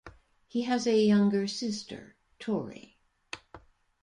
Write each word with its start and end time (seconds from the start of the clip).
He 0.47 0.63
has 0.63 0.87
a 0.87 0.97
younger 0.97 1.45
sister, 1.45 2.15
Tori. 2.39 2.97